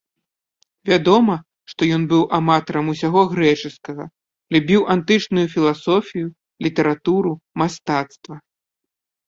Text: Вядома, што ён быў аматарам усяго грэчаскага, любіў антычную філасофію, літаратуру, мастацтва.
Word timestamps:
Вядома, 0.89 1.35
што 1.73 1.81
ён 1.97 2.03
быў 2.13 2.21
аматарам 2.37 2.85
усяго 2.95 3.21
грэчаскага, 3.35 4.03
любіў 4.57 4.81
антычную 4.95 5.45
філасофію, 5.55 6.27
літаратуру, 6.69 7.31
мастацтва. 7.65 8.35